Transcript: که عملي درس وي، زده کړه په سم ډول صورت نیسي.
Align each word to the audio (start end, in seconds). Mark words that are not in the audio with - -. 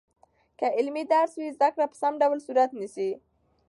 که 0.57 0.65
عملي 0.77 1.03
درس 1.13 1.31
وي، 1.37 1.47
زده 1.57 1.69
کړه 1.73 1.85
په 1.91 1.95
سم 2.01 2.13
ډول 2.21 2.39
صورت 2.47 2.69
نیسي. 2.79 3.09